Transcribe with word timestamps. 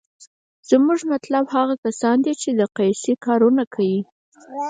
زمونګه 0.69 1.05
مطلوب 1.11 1.45
هغه 1.55 1.75
کسان 1.83 2.17
دي 2.25 2.33
چې 2.41 2.49
دقسې 2.61 3.13
کارونه 3.25 3.63
کيي. 3.75 3.99